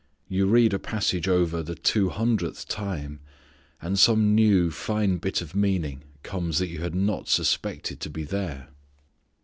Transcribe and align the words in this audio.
You 0.27 0.47
read 0.47 0.73
a 0.73 0.79
passage 0.79 1.27
over 1.27 1.61
the 1.61 1.75
two 1.75 2.09
hundredth 2.09 2.67
time 2.67 3.19
and 3.79 3.99
some 3.99 4.33
new 4.33 4.71
fine 4.71 5.17
bit 5.19 5.41
of 5.43 5.53
meaning 5.53 6.01
comes 6.23 6.57
that 6.57 6.69
you 6.69 6.79
had 6.81 6.95
not 6.95 7.27
suspected 7.29 7.99
to 7.99 8.09
be 8.09 8.23
there. 8.23 8.69